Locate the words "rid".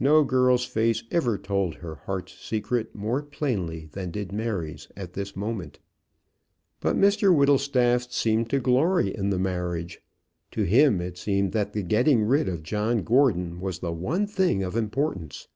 12.24-12.48